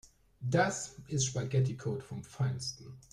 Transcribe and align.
Das 0.39 0.95
ist 1.09 1.25
Spaghetticode 1.27 2.01
vom 2.01 2.23
Feinsten. 2.23 2.97